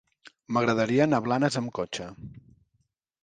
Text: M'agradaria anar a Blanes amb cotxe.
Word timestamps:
M'agradaria 0.55 1.03
anar 1.05 1.19
a 1.21 1.25
Blanes 1.27 1.59
amb 1.61 1.71
cotxe. 1.81 2.07